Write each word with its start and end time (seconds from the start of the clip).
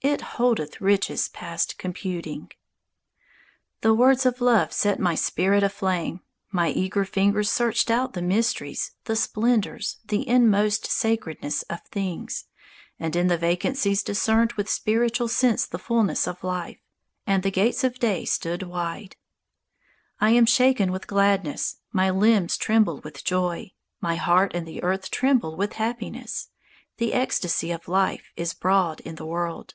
It 0.00 0.20
holdeth 0.38 0.80
Riches 0.80 1.28
past 1.28 1.76
computing." 1.76 2.52
The 3.80 3.92
words 3.92 4.24
of 4.24 4.40
Love 4.40 4.72
set 4.72 5.00
my 5.00 5.16
spirit 5.16 5.64
aflame. 5.64 6.20
My 6.52 6.68
eager 6.68 7.04
fingers 7.04 7.50
searched 7.50 7.90
out 7.90 8.12
the 8.12 8.22
mysteries, 8.22 8.92
The 9.06 9.16
splendours, 9.16 9.96
the 10.04 10.26
inmost 10.28 10.86
sacredness, 10.86 11.62
of 11.64 11.80
things, 11.88 12.44
And 13.00 13.16
in 13.16 13.26
the 13.26 13.36
vacancies 13.36 14.04
discerned 14.04 14.52
With 14.52 14.70
spiritual 14.70 15.26
sense 15.26 15.66
the 15.66 15.80
fullness 15.80 16.28
of 16.28 16.44
life; 16.44 16.78
And 17.26 17.42
the 17.42 17.50
gates 17.50 17.82
of 17.82 17.98
Day 17.98 18.24
stood 18.24 18.62
wide. 18.62 19.16
I 20.20 20.30
am 20.30 20.46
shaken 20.46 20.92
with 20.92 21.08
gladness; 21.08 21.78
My 21.92 22.08
limbs 22.08 22.56
tremble 22.56 23.00
with 23.00 23.24
joy; 23.24 23.72
My 24.00 24.14
heart 24.14 24.52
and 24.54 24.64
the 24.66 24.80
earth 24.84 25.10
Tremble 25.10 25.56
with 25.56 25.72
happiness; 25.72 26.50
The 26.98 27.14
ecstasy 27.14 27.72
of 27.72 27.88
life 27.88 28.30
Is 28.36 28.52
abroad 28.52 29.00
in 29.00 29.16
the 29.16 29.26
world. 29.26 29.74